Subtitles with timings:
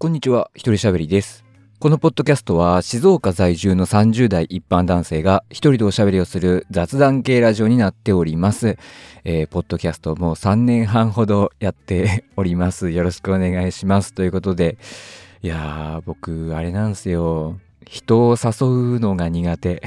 [0.00, 1.44] こんにちは、一人喋りです。
[1.80, 8.78] このポッドキャストは静岡在住の30代一般男性が一人でおしゃべりをする雑談系ラジオになっております。
[9.24, 12.90] えーポッドキャストもう3年半ほどやっております。
[12.90, 14.14] よろしくお願いします。
[14.14, 14.78] ということで、
[15.42, 17.58] いやー、僕、あれなんですよ。
[17.84, 19.82] 人を誘うのが苦手。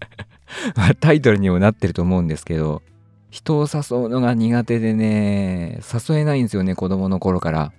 [1.00, 2.80] タイトルにもなってると思うんですけど、
[3.28, 7.72] 人を誘うのが苦手でね、誘えないんですよね、子供の頃から。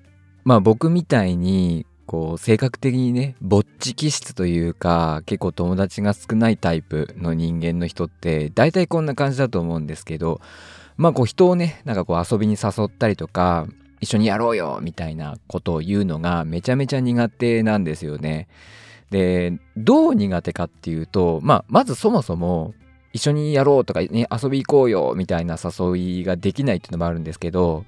[0.48, 10.40] まあ僕みたいに、こう、性格的にね、ぼっち気質というか、結構友達が少ないタイプの人間の人って、大体こんな感じだと思うんですけど、
[10.96, 13.68] まあこう人をね、なんかこう遊びに誘ったりとか、
[14.00, 18.48] 一緒にやろうよみたいなことを言うのがめちゃめちゃ苦手なんですよね。
[19.10, 22.74] で、どう苦手かっていうと、まあまずそもそも、
[23.12, 27.84] 一緒にやろうとかね、遊び行こうよみたいな誘いができないっていうのもあるんですけど、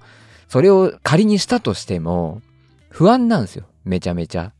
[0.49, 2.41] それを仮にしたとしても、
[2.89, 3.65] 不安なんですよ。
[3.85, 4.53] めちゃめちゃ。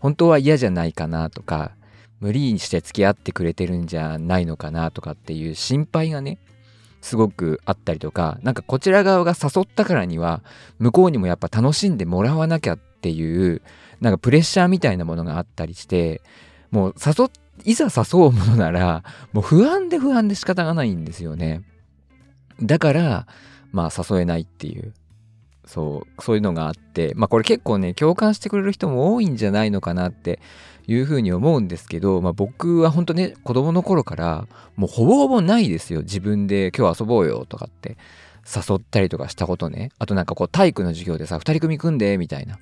[0.00, 1.72] 本当は嫌じゃないかなとか、
[2.20, 6.38] 無理にして付き合ってくれてるんじゃないのかなとかっていう心配がね、
[7.00, 10.42] すごくあったりとか、なんかこちら側が誘ったからには、
[10.78, 13.62] 向こうにもやっぱ楽しんでもらわなきゃっていう、
[14.00, 16.22] なんかプレッシャーみたいなものがあったりして、
[16.70, 17.28] もう誘っ、
[17.64, 21.62] いざ誘うものなら、もう不安で不安で仕方がないんですよね。
[22.62, 23.26] だから、
[23.72, 24.92] まあ誘えないっていう。
[25.68, 30.40] そう、そういうのがあって、まあこれ結構ね、共感してくれる人も多いんじゃないのかなって
[30.86, 36.00] いうふうに思うんですけど、まあ僕は本当ね、子供の頃から、もうほぼほぼないですよ。
[36.00, 37.98] 自分で今日遊ぼうよとかって
[38.46, 39.90] 誘ったりとかしたことね。
[39.98, 42.58] あとなんかこう体育の授業でさ、二人組組んで、みたいな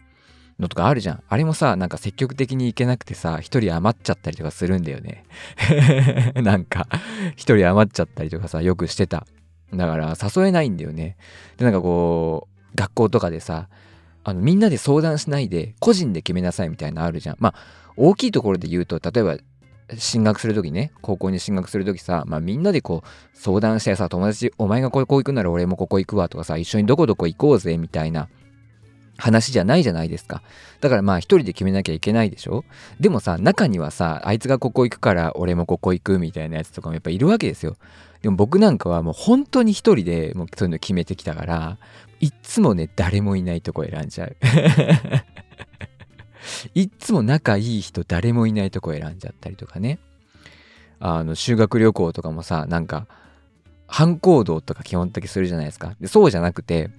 [0.58, 1.22] のとかあるじゃん。
[1.28, 5.24] あれもさ、なんか積極的に行けなくてさ、一人余っちゃったりとかするんだよね。
[6.42, 6.88] なんか、
[7.36, 9.26] 一人余っちゃったりとかさ、よくしてた。
[9.72, 11.16] だから誘えないんだよね。
[11.58, 13.68] で、なんかこう、学校とかでさ、
[14.22, 17.36] あの、みんなで相談しないで、個人で決めなさいみたいなあるじゃん。
[17.40, 17.54] まあ、
[17.96, 19.38] 大きいところで言うと、例えば、
[19.98, 28.28] 進学するときね、高校に進学するときさ、まあみんなでこう相談してさ、友達、お前がここ行くなら俺もここ行くわとかさ、一緒にどこどこ行こうぜみたいな
[29.16, 30.42] 話じゃないじゃないですか。
[30.80, 32.64] だからまあ一人で決めなきゃいけないでしょ
[32.98, 37.76] でもさ、中にはさ、あいつがここ行くから俺もここ行くみたいなやつとかもやっぱいるわけですよ。
[38.22, 41.78] でも僕なんかはもう本当に一人でもうそういうの決めてきたから、
[42.20, 44.36] いっつもね、誰もいないとこ選んじゃう。
[46.74, 49.98] いっつも仲いい人誰もいないとこ選んじゃったりとかね。
[50.98, 53.06] あの、修学旅行とかもさ、なんか、
[53.86, 55.94] 反行動とか基本的にするじゃないですか。
[56.00, 56.90] でそうじゃなくて、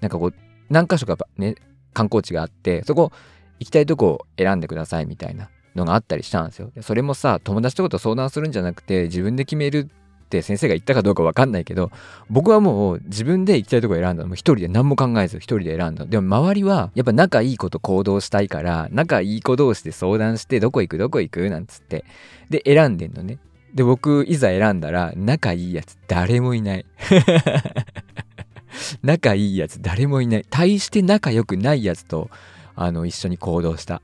[0.00, 0.34] なんかこう、
[0.68, 1.54] 何箇所かね、
[1.92, 3.12] 観光地があって、そこ
[3.60, 6.70] 行きたいとこを選んでくださいみたいなのがあったりしたんですよ。
[6.82, 9.88] それもさ、友達とかと相談するんじゃなくて、自分で決める
[10.24, 11.90] って先生が言ったかどうかわかんないけど、
[12.28, 14.26] 僕はもう自分で行きたいとこ選んだの。
[14.26, 16.06] もう一人で何も考えず一人で選んだ。
[16.06, 22.04] でも周りはやっぱ仲いい子と行動したいから、仲いい子同士で相談して、どこ行くどこ行くなんつって。
[22.50, 23.38] で、選んでんのね。
[23.74, 26.86] で、僕、いざ選んだら、仲いいやつ誰もいない。
[29.02, 30.46] 仲いいやつ誰もいない。
[30.48, 32.30] 対して仲良くないやつと、
[32.76, 34.00] あの、一緒に行動した。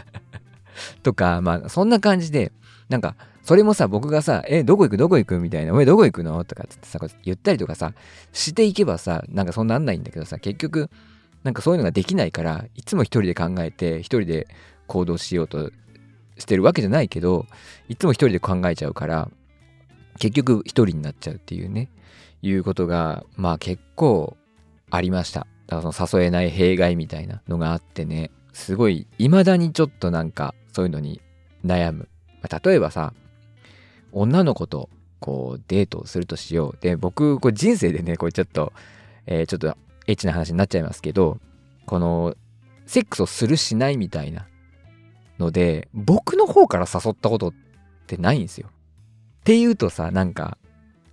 [1.02, 2.52] とか、まあ、そんな感じで、
[2.88, 3.14] なんか、
[3.46, 4.96] それもさ、僕がさ、え、どこ行く？
[4.96, 5.38] どこ行く？
[5.38, 6.44] みたいな、お前どこ行くの？
[6.44, 7.92] とかってさ、言ったりとかさ、
[8.32, 10.90] していけばさ、なんかそんなんないんだけどさ、結局、
[11.44, 14.48] なんかそういうのができないから、いつも一人で考えて、一人で
[14.88, 15.70] 行動しようと
[16.38, 17.46] してるわけじゃないけど、
[17.88, 19.30] いつも一人で考えちゃうから、
[20.18, 21.88] 結局一人になっちゃうっていうね、
[22.42, 24.36] いうことが、まあ結構
[24.90, 25.46] ありました。
[25.68, 31.20] だからその誘えない弊害みたいなのがあってね、すごい、未だにちょっとなんか、そういうのに
[31.64, 32.08] 悩む。
[32.42, 33.14] ま例えばさ、
[34.20, 34.88] 女の子と
[35.20, 36.78] こうデートをするとしよう。
[36.80, 38.72] で、僕、これ人生でね、これちょっと、
[39.26, 41.38] えーちょっとエッチな話になっちゃいますけど、
[41.84, 42.36] この、
[42.86, 44.46] セックスをするしないみたいな
[45.38, 47.52] ので、僕の方から誘ったことっ
[48.06, 48.68] てないんですよ。
[48.68, 50.58] っていうとさ、なんか、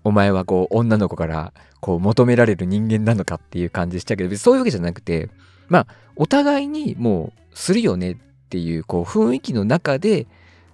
[0.04, 1.54] お前はこう、女の子から
[1.84, 5.30] こう、求められる人間なのかっていう感じしちゃうけど、別にそういうわけじゃなくて、
[5.68, 8.16] まあ、お互いにもう、するよねっ
[8.50, 10.26] ていう、こう、雰囲気の中で、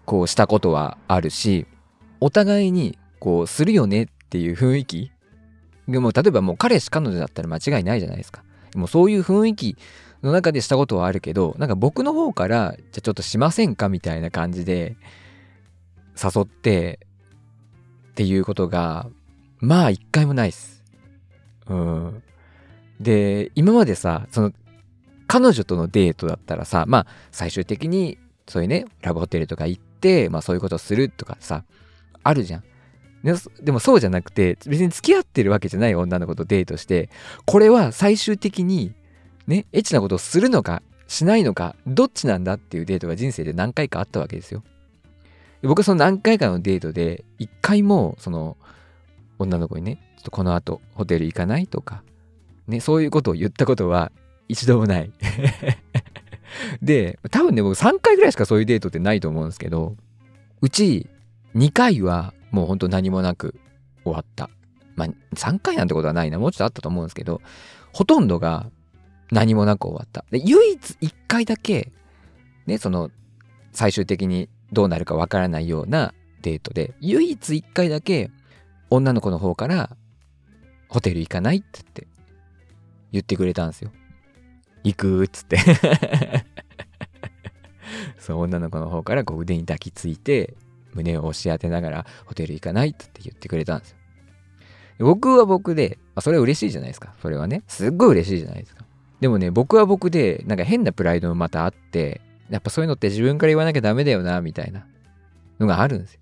[0.06, 1.66] こう、したことはあるし、
[2.19, 5.12] お互いに、こう、するよねっていう雰囲気
[5.88, 8.44] でも、例えばもう彼氏彼女だったら間違いないじゃないですか。
[8.71, 9.77] でもそういう雰囲気
[10.21, 14.95] の中でしたことはあるけど、なんか僕の方から、じゃあちょっとしませんかみたいな感じで、
[16.21, 17.00] 誘って、
[18.12, 19.07] っていうことが、
[19.60, 20.83] まあ一回もないっす。
[21.68, 22.24] うん。
[23.00, 24.51] で、今までさ、その、
[25.27, 28.18] 彼女とのデートだったらさ、まあ最終的に、
[28.48, 31.63] そういうね、ラブホテルとか行って、まあそういうことをするとかさ、
[32.24, 32.63] あるじゃん。
[33.62, 37.10] でもそうじゃなくて、別に付き合ってるわけじゃない女の子とデートして、
[37.45, 38.94] これは最終的に、
[39.45, 44.63] ね、エッチなことをするのかしないのかどっちなんだっていうデートが人生で何回かあったわけですよ
[45.63, 48.57] 僕はその何回かのデートで一回もその
[49.39, 52.04] 女の子にねちょっとこの後ホテル行かないとか
[52.68, 54.12] ねそういうことを言ったことは
[54.48, 55.12] 一度もない
[56.83, 59.95] で多分ね僕3回ぐらいしかそういうデートってないと思うんですけど
[60.62, 61.10] うち
[61.56, 63.56] 2回はもうほんと何もなく
[64.04, 64.50] 終わった
[64.96, 67.42] まあ3回なんてことはないなもうちょっとあったと思うんですけど
[67.94, 68.69] ほとんどが
[69.31, 70.25] 何もなく終わった。
[70.31, 71.92] で、唯一一回だけ、
[72.66, 73.12] ね、その、
[73.72, 78.31] 最終的にどうなるかわからないようなデートで、唯一一回だけ、
[78.90, 79.96] 女の子の方から、
[80.88, 82.07] ホテル行かないって言って、
[83.12, 83.92] 言ってくれたんですよ。
[84.84, 85.57] 行くっつって
[88.18, 90.56] そう、女の子の方からこう腕に抱きついて、
[91.00, 93.98] 胸を押し当てながら、ホテル行かないって言ってくれたんですよ。
[95.00, 97.13] 僕は僕で、まあ、それ嬉しいじゃないですか。
[97.22, 97.63] それはね。
[97.68, 98.84] すっごい嬉しいじゃないですか。
[99.22, 104.86] でもね、僕は僕で、なんか変なプライドもまたあって、やっぱそういうのって自分から言わなきゃダメだよな、みたいな
[105.60, 106.19] のがあるんですよ。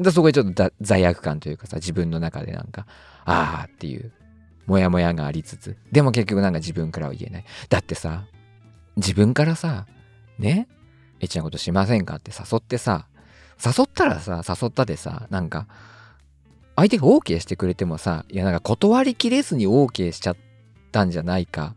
[0.00, 2.86] だそこでちょっと罪悪感というかさ、自分の中でなんか、
[3.24, 4.12] ああっていう、
[4.66, 7.44] もやもやがありつつ、でも結局なんか自分からは言えない。
[7.68, 8.24] だってさ、
[8.96, 9.86] 自分からさ、
[10.38, 10.68] ね、
[11.20, 13.06] エッチなことしませんかって誘ってさ、
[13.64, 15.66] 誘ったらさ、誘ったでさ、なんか、
[16.76, 20.36] 相手が OK してくれてもさ、いやなんか断りきれずに OK しちゃっ
[20.90, 21.74] たんじゃないか。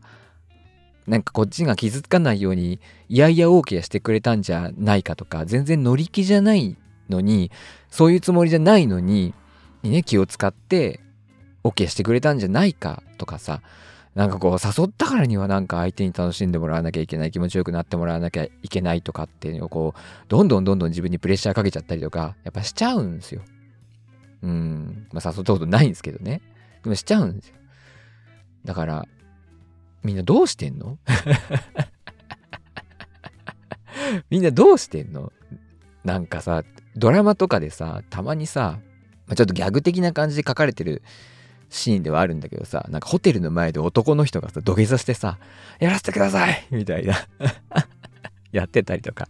[1.08, 6.76] なんかこっちが傷つかないようにいやいや OK してくれたんじゃないかとか全然乗り気じゃない
[7.08, 7.50] のに
[7.90, 9.32] そういうつもりじゃないのに
[9.82, 11.00] ね気を使って
[11.64, 13.62] OK してくれたんじゃないかとかさ
[14.18, 23.42] なんかこう誘ったからにはなんか相手に楽しんでもらわなきゃいけない気持ちよくなってもらわなきゃいけないとかっていうのをこうどんどんどんどん自分にプレッシャーかけちゃったりとかやっぱしちゃうんですよ。
[24.42, 25.06] うん。
[25.12, 26.42] まあ誘ったことないんですけどね。
[26.82, 27.54] でもしちゃうんですよ。
[28.64, 29.06] だから
[30.02, 30.98] みんなどうしてんの？
[34.30, 35.32] みんなどうしてんの？
[36.02, 36.64] なんかさ、
[36.96, 38.80] ドラマとかでさ、たまにさ、
[39.28, 41.02] ま、ちょっとギャグ的な感じで書かれてる
[41.70, 45.38] シーンではあるんだけどさ、なんかホテルの前で男の人がさ、土下座してさ、
[45.80, 47.14] やらせてください みたいな
[48.52, 49.28] やってたりとか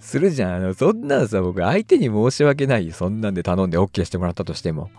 [0.00, 0.54] するじゃん。
[0.56, 4.90] あのそんなのさ、僕相手に申し訳ないそんなんで頼んで OK してもらったとしても。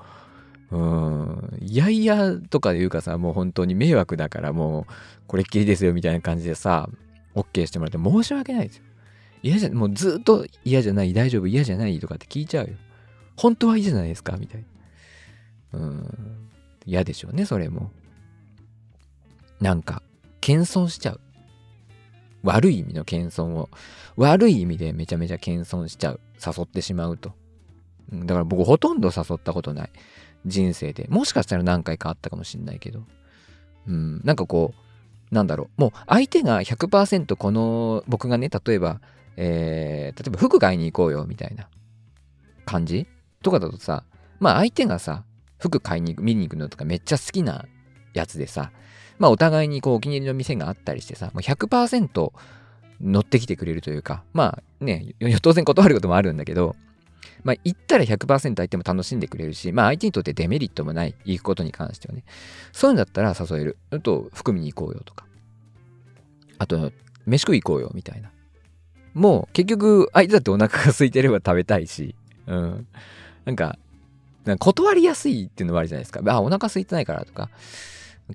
[0.71, 1.57] うん。
[1.61, 4.93] いやいやとかで言うかさ、もう本当に迷惑だからもう、
[5.27, 6.89] これっきりですよみたいな感じでさ、
[7.35, 8.83] OK してもらって申し訳ないですよ。
[9.41, 12.73] 嫌じゃ、もうずっと嫌じゃない、大丈夫、嫌じゃないとかって聞いちゃうよ。
[13.35, 14.37] 本当は嫌じゃないですか？
[14.37, 14.63] みたい
[15.73, 15.79] な。
[15.79, 16.48] うん。
[16.89, 17.91] 嫌でしょうね、それも。
[19.61, 20.01] なんか、
[20.41, 21.21] 謙遜しちゃう。
[22.41, 23.69] 悪い意味の謙遜を、
[24.15, 26.19] 悪い意味でめちゃめちゃ謙遜しちゃう。
[26.43, 27.33] 誘ってしまうと。
[28.11, 29.91] だから僕ほとんど誘ったことない。
[30.45, 31.05] 人生で。
[31.09, 33.03] もしかしたら何回かあったかもしんないけど。
[33.87, 34.73] うん、なんかこ
[35.31, 35.81] う、なんだろう。
[35.81, 38.99] もう相手が100%この、僕がね、例えば、
[39.37, 41.67] えー、例えば服買いに行こうよ、みたいな
[42.65, 43.05] 感じ
[43.43, 44.03] とかだとさ、
[44.39, 45.23] まあ相手がさ、
[45.59, 47.65] 服買いに行く、見に行くのとかめっちゃ好きな
[48.13, 48.71] やつでさ、
[49.17, 52.31] まあお互いにこうお気に入りの店があったりしてさ、もう100%
[53.01, 56.75] 乗ってきてくれるというか、まあね、当然断ることもあるんだけど、
[57.43, 62.23] まあ、行ったら100%相手も楽しんでくれるし、まあ、相手にとってデメリットもない、行くことに関してはね。
[62.71, 63.77] そういうんだったら誘える。
[63.91, 65.25] あと、含みに行こうよとか。
[66.57, 66.91] あと、
[67.25, 68.31] 飯食い行こうよみたいな。
[69.13, 72.15] もう、結局、相手だってお腹が空いてれば食べたいし、
[72.47, 72.87] うん。
[73.45, 73.77] なんか、
[74.57, 76.21] 断りやすいっていうのもあるじゃないですか。
[76.25, 77.49] あ、お腹空いてないからとか、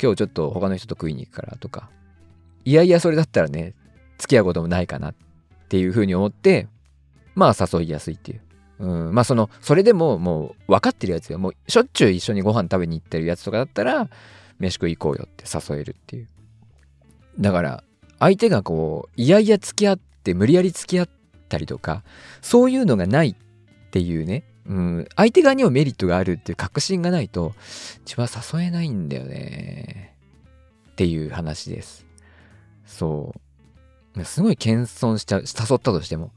[0.01, 1.91] 今日ちょっと他の人と食いに行くからとか、
[2.65, 3.75] いやいやそれだったらね、
[4.19, 5.15] 付き合うこともないかなっ
[5.69, 6.69] ていうふうに思って、
[7.35, 8.41] まあ誘いやすいっていう。
[8.81, 11.39] うん、まあそのそれでももう分かってるやつよ。
[11.39, 14.09] もうしょっちゅう一緒にご飯食べに行ってるやつとかだったら
[14.59, 16.29] 飯食い行こうよって誘えるっていう。
[17.39, 17.85] だから
[18.19, 21.09] 相手がこういやいや付き合って無理やり付き合っ
[21.49, 22.03] たりとか
[22.41, 23.35] そういうのがないっ
[23.91, 27.55] ていうね、うん、相手側にもメリットがあるっていう確信がないと
[28.07, 30.17] 自分は誘えないんだよね。
[30.93, 32.07] っていう話です。
[32.87, 33.35] そ
[34.17, 34.25] う。
[34.25, 36.31] すごい謙遜しちゃう誘ったとしても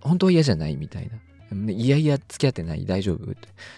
[0.00, 1.72] 本当は嫌じゃないみたいな。
[1.72, 2.86] いやいや付き合ってない。
[2.86, 3.34] 大丈夫？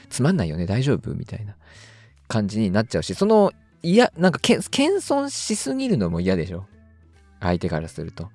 [0.09, 0.65] つまんないよね。
[0.65, 1.15] 大丈夫？
[1.15, 1.57] みたいな
[2.29, 6.67] 感じになっちゃうし、その、いや、なんか謙遜しすぎるのも嫌でしょ？
[7.41, 8.31] 相手からすると。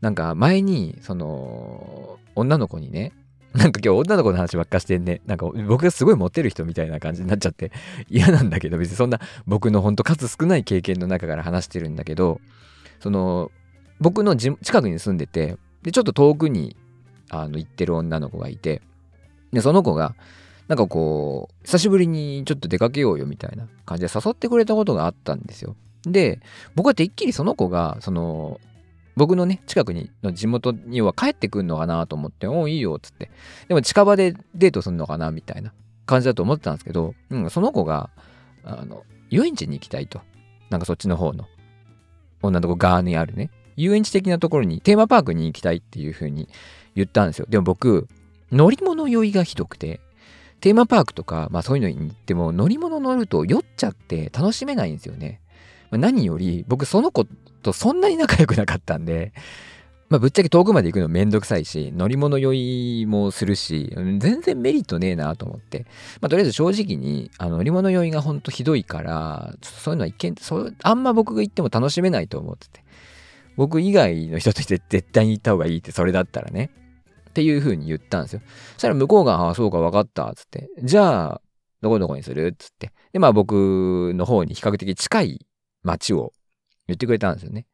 [0.00, 3.12] なんか前に、その、女の子にね、
[3.58, 5.20] なんか今日女の子の話ばっかしてんね。
[5.26, 7.70] なんか僕がすごいモテる人みたいな感じになっちゃって
[8.10, 12.40] 嫌なんだけど、別にそんな僕のほんと数少ない経験の中から話してるんだけど、
[13.00, 13.50] その、
[14.00, 16.76] 僕の近くに住んでて、で、ちょっと遠くに
[17.30, 18.82] あの、行ってる女の子がいて、
[19.52, 20.14] で、その子が、
[20.68, 25.76] なんかこう、久しぶりにちょっと出かけようよみたいな感じで誘ってくれたことがあったんですよ。
[26.02, 26.40] で、
[26.74, 28.60] 僕はてっきりその子が、その、
[29.16, 33.30] 僕のね、近くに、の地元には帰ってくんのかなと思って、おお、いいよ、つって。
[33.68, 35.72] でも近場でデートすんのかなみたいな
[36.06, 38.10] 感じだと思ってたんですけど、うん、その子が、
[38.64, 40.20] あの、遊園地に行きたいと。
[40.70, 41.46] なんかそっちの方の、
[42.42, 46.48] 女の子側にあるね、遊園地的なところに、テーマパークに行きたいっていう風に
[46.94, 47.46] 言ったんですよ。
[47.48, 48.08] でも僕、
[48.50, 50.00] 乗り物酔いがひどくて、
[50.60, 55.40] テーマパークとか、まあそういうのに行っても乗り物乗ると酔っちゃって楽しめないんですよね。
[55.90, 57.26] 何より僕その子
[57.62, 59.32] とそんなに仲良くなかったんで、
[60.10, 65.86] まあ、ぶっちゃけ遠くまで行くのめんどくさいし、乗り物酔いもするし、全然メリットねえなと思って。
[66.20, 72.84] まあ、とりあえず正直に、あの乗り物酔いがほんとひどいから、ちょっとそういうのは一見、そうあんま僕が行っても楽しめないと思ってて。
[73.56, 76.70] 僕以外の人として 絶対に行った方がいいって、それだったらね。
[77.30, 78.42] っていう風に言ったんですよ。
[78.74, 80.68] そしたら向こうが、ああ、そうか、わかった、つって。
[80.82, 81.40] じゃあ、
[81.80, 82.54] どこどこにする？
[82.56, 82.92] つって。
[83.12, 85.46] で、まあ僕の方に比較的近い
[85.84, 86.32] 街を
[86.88, 87.66] 言ってくれたんですよね。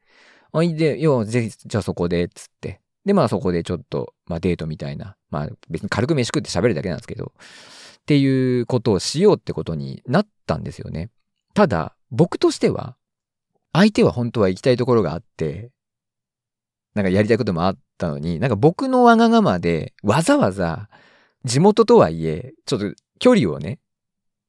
[0.52, 2.80] あ、いで、よ、ぜひ、じゃあそこで、つって。
[3.04, 5.16] で、まあそこでちょっと、まあデートみたいな。
[5.30, 11.10] まあ別に軽く飯食って喋るだけなんですけど、っていうことをしようってことになったんですよね。
[11.54, 12.96] ただ、僕としては、
[13.72, 15.70] 相手は本当は行きたいところがあって、
[16.94, 20.88] なんかやりたいこともあったのに、なんか僕のわがままで、わざわざ、
[21.44, 23.78] 地元とはいえ、ちょっと距離をね、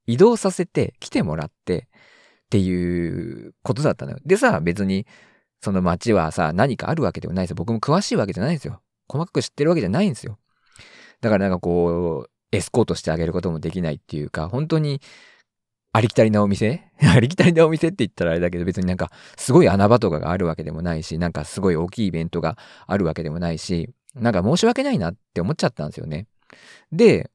[0.08, 1.88] 移動させて来てもらって、
[2.52, 4.18] っていうことだったのよ。
[4.26, 5.08] でさ、別に、
[5.62, 7.56] その街はさ、何かあるわけではないですよ。
[7.56, 8.82] 僕も詳しいわけじゃないんですよ。
[9.08, 10.38] 細かく知ってるわけじゃないんですよ。
[11.22, 15.00] だからなんかこう、エスコートしてあげることもできないっていうか、本当に、
[15.94, 16.84] ありきたりなお店？
[17.00, 26.28] ありきたりなお店って言ったらあれだけど、別になんか、すごい穴場とかがあるわけでもないし、なんかすごい大きいイベントがあるわけでもないし、なんか申し訳ないなって思っちゃったんですよね。
[26.92, 27.32] で、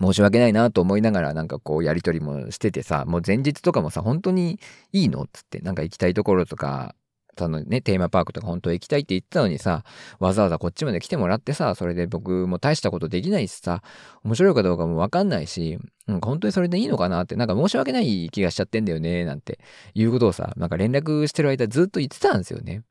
[0.00, 4.60] 申し訳ないなと思いながらなんかこうやりとりもしててさ、もう前日とかもさ、本当に
[4.92, 6.94] いいのっつって、なんか行きたいところとか、
[7.38, 9.84] そのね、テーマパークとか本当行きたいって言ってたのにさ、
[10.18, 13.82] わざわざこっちまで来てもらってさ、それで僕も大したことできないしさ、
[14.24, 19.60] 面白いかどうかもわかんないし、なん本当にそれでいいのかなって、なんか申し訳ない気がしちゃってんだよね、なんて
[19.94, 22.82] いうことをさ、なんか連絡してる間ずっと言ってたんですよね。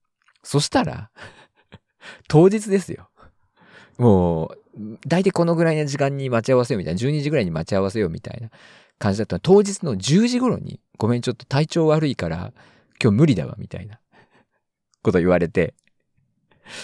[0.44, 1.10] そしたら
[2.30, 3.10] 当日ですよ。
[3.98, 4.60] もう、
[5.08, 8.50] 大体このぐらいの時間に待ち合わせようみたいな、12時ぐらいに待ち合わせようみたいな
[9.00, 9.40] 感じだったの。
[9.40, 12.54] 当日の10時頃に、ごめん、ちょっと体調悪いから、
[13.02, 14.00] 今日無理だわ、みたいな
[15.04, 15.74] こと言われて、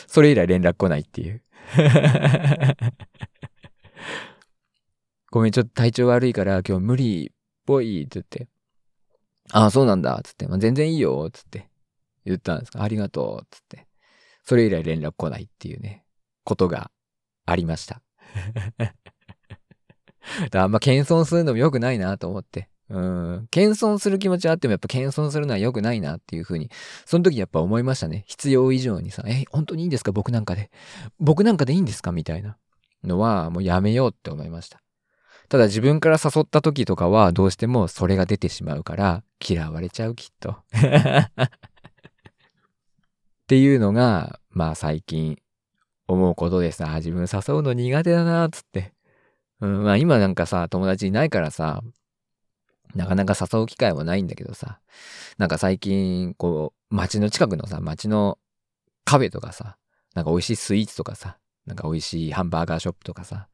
[0.08, 1.42] それ以来連絡来ないっていう。
[5.32, 7.36] ごめん、ちょっと体調悪いから今日無理っ
[7.66, 8.48] ぽいって言って、
[9.52, 11.70] ああ、そうなんだ、つって、まあ、全然いいよ、つって
[12.26, 12.84] 言ったんですか。
[12.84, 13.88] ありがとう、つって。
[14.44, 16.06] それ以来連絡来ないっていうね、
[16.44, 16.92] ことが
[17.46, 18.02] ありました。
[20.52, 22.70] だあんま謙遜するのも良くないなと思って。
[22.90, 23.48] うん。
[23.52, 26.70] 謙遜する気持ちはあってもやっぱ謙遜するのは良くないなっていうふうに、
[27.06, 28.24] その時やっぱ思いましたね。
[28.28, 30.12] 必要以上にさ、え、本当にいいんですか？
[30.12, 30.70] 僕なんかで。
[31.20, 32.12] 僕なんかでいいんですか？
[32.12, 32.58] みたいな
[33.04, 34.80] のはもうやめようって思いました。
[35.50, 40.56] ただ自分から誘った時とかはどうしてもそれが出てしまうから嫌われちゃうきっと。
[40.72, 41.30] っ
[43.48, 45.38] ていうのが、まあ最近
[46.08, 48.94] 思うことでさ、自分誘うの苦手だな、つって。
[49.62, 51.82] うん、まあ今なんかさ、友達いないからさ、
[52.96, 54.80] なかなか誘う機会はないんだけどさ、
[55.38, 58.38] なんか最近、こう、街の近くのさ、街の
[59.06, 59.78] カフェとかさ、
[60.14, 63.48] なんか美味しいスイーツとかさ、なんか美味しいハンバーガーショップとかさ、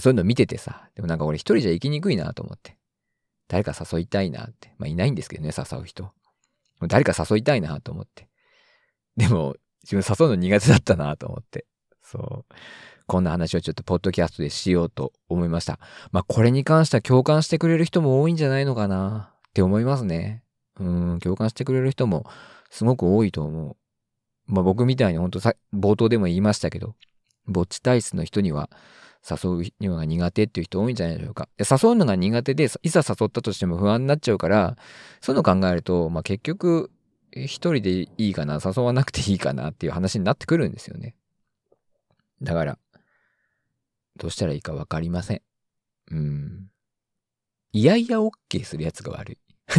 [0.00, 2.76] そういうの見ててさ、でもなんか俺一人じゃ行きにくいなと思って。
[3.48, 4.72] 誰か誘いたいなって。
[4.76, 6.12] まあいないんですけどね、誘う人。
[6.86, 8.28] 誰か誘いたいなと思って。
[9.16, 11.66] でも、自分誘うの苦手だったなと思って。
[12.10, 12.54] そう。
[13.06, 15.78] こんな話をちょっとポッドキャストでしようと思いました。
[16.10, 20.42] まあこれに関しては共感してくれる人も多いんじゃないのかなって思いますね。
[20.78, 22.24] うん、共感してくれる人も
[22.70, 23.76] すごく多いと思う。
[24.46, 26.94] まあ僕みたいに本当さ、冒頭でも言いましたけど、
[27.46, 28.70] ぼっち体質の人には
[29.28, 31.48] 誘うのが苦手っていう人多いんじゃないでしょうか。
[31.58, 34.76] 誘うのが苦手で、いざ誘ったとしても不安になっちゃうから、
[35.20, 36.90] そういうの考えると、まあ結局、
[37.32, 41.14] 一人でいいかな、誘わなくていいかなっていう話になってくるんですよね。
[42.42, 42.78] だから、
[44.16, 45.42] どうしたらいいかわかりません。
[46.10, 46.68] うん。
[47.72, 49.38] いやいや OK するやつが悪い。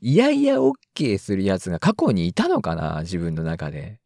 [0.00, 4.00] いやいや OK するやつが過去にいたのかな自分の中で。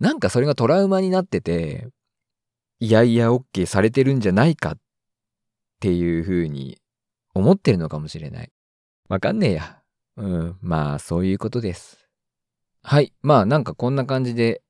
[0.00, 1.88] なんかそれがトラウマになってて、
[2.80, 4.78] いやいや OK されてるんじゃないかっ
[5.80, 6.78] ていう風に
[7.34, 8.50] 思ってるのかもしれない。
[9.08, 9.82] わかんねえや。
[10.16, 10.58] うん。
[10.60, 12.08] まあ、そういうことです。
[12.82, 13.12] はい。
[13.22, 14.62] まあ、なんかこんな感じで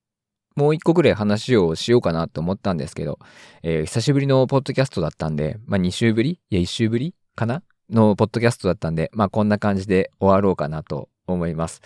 [0.57, 3.19] もう一個ぐらい話をしようかなと思ったんですけど、
[3.65, 6.39] えー、久しぶりのポッドキャストだったんで、まあ2週ぶり？
[6.51, 7.63] いや1週ぶりかな？
[7.91, 11.83] のポッドキャストだったんで、まあこんな感じで終わろうかなと思います。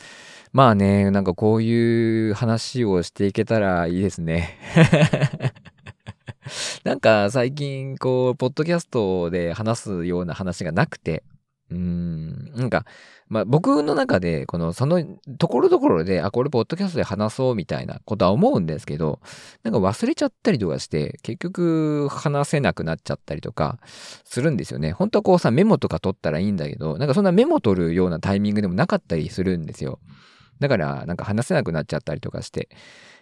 [0.53, 4.59] まあね、なんかこういう話をしていけたらいいですね。
[6.85, 11.23] なんか最近こう、ポッドキャストで話すような話がなくて、
[11.71, 12.87] うん、なんか、
[13.29, 15.05] まあ僕の中で、この、その、
[15.39, 19.21] ところどころで、あ、これポッドキャストで話そうみたいなことは思うんですけど、
[19.65, 23.79] なんか忘れちゃったりとかして、結局話せなくなっちゃったりとか
[24.25, 24.93] するんですよね。
[24.93, 30.01] 本当はこうさ、メモとか取ったらいいんだけど、なんかそんなメモ取るようなタイミングでもなかったりするんですよ。
[30.61, 32.69] だから、なんか話せなくなっちゃったりとかして、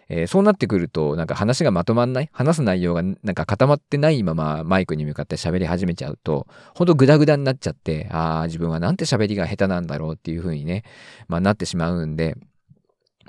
[0.09, 2.29] えー、そうなってくると、なんか話がまとまんない？
[2.31, 10.83] 話す内容がなんか固まってないままマイクに向かって喋り始めちゃうと、ほんとグダグダになっちゃって、ああ、自分はなんて喋りが下手なんだろうっていう風にね、
[11.27, 12.35] まあなってしまうんで、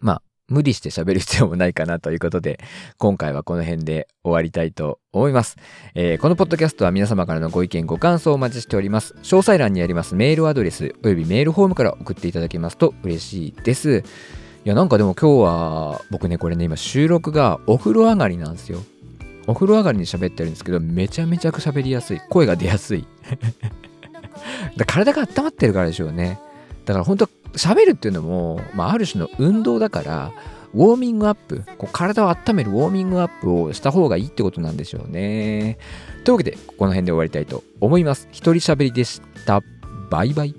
[0.01, 2.59] まあ、無理して喋る必要もないかなということで、
[2.97, 5.57] 今回はこの辺で終わりたいと思います。
[5.95, 9.13] えー、このポッドキャストは皆様からのご意見、ご感想をお待ちしております。
[9.23, 14.05] 詳細欄にありますメールアドレスおよびメールフォームから送っていただけますと嬉しいです。
[14.69, 18.83] いやなんかでも今日は僕ねこれね今収録がお風呂上がりなんですよ。
[19.47, 22.21] お風呂上がりに喋ってるんですけどめちゃめちゃく喋りやすい。
[22.29, 23.07] 声が出やすい。
[24.77, 26.39] だ体が温まってるからでしょうね。
[26.85, 30.33] だから本当喋るっていうのも、まあ、ある種の運動だから
[30.75, 31.65] ウォーミングアップ。
[31.79, 35.79] こう体を温めるウォーミングアップをした方がいいってことなんでしょうね。
[36.25, 38.29] というわけでこの辺で終わりたいと思います。
[38.33, 39.63] 一人喋りでした。
[40.11, 40.55] バイバイ